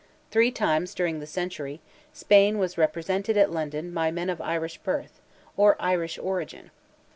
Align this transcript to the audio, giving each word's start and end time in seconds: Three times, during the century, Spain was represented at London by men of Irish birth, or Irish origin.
Three 0.31 0.49
times, 0.49 0.95
during 0.95 1.19
the 1.19 1.27
century, 1.27 1.79
Spain 2.11 2.57
was 2.57 2.75
represented 2.75 3.37
at 3.37 3.51
London 3.51 3.93
by 3.93 4.09
men 4.09 4.31
of 4.31 4.41
Irish 4.41 4.79
birth, 4.79 5.21
or 5.55 5.75
Irish 5.79 6.17
origin. 6.17 6.71